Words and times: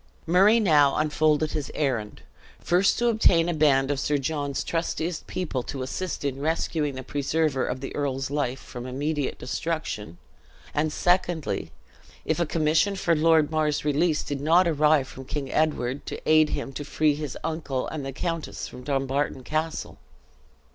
Murray 0.25 0.59
now 0.59 0.95
unfolded 0.95 1.51
his 1.51 1.69
errand 1.75 2.23
first 2.59 2.97
to 2.97 3.07
obtain 3.09 3.47
a 3.47 3.53
band 3.53 3.91
of 3.91 3.99
Sir 3.99 4.17
John's 4.17 4.63
trustiest 4.63 5.27
people 5.27 5.61
to 5.61 5.83
assist 5.83 6.25
in 6.25 6.39
rescuing 6.41 6.95
the 6.95 7.03
preserver 7.03 7.67
of 7.67 7.81
the 7.81 7.95
earl's 7.95 8.31
life 8.31 8.59
from 8.59 8.87
immediate 8.87 9.37
destruction; 9.37 10.17
and 10.73 10.91
secondly, 10.91 11.71
if 12.25 12.39
a 12.39 12.47
commission 12.47 12.95
for 12.95 13.15
Lord 13.15 13.51
Mar's 13.51 13.85
release 13.85 14.23
did 14.23 14.41
not 14.41 14.67
arrive 14.67 15.07
from 15.07 15.23
King 15.23 15.51
Edward, 15.51 16.07
to 16.07 16.19
aid 16.27 16.49
him 16.49 16.73
to 16.73 16.83
free 16.83 17.13
his 17.13 17.37
uncle 17.43 17.87
and 17.89 18.03
the 18.03 18.11
countess 18.11 18.67
from 18.67 18.81
Dumbarton 18.83 19.43
Castle. 19.43 19.99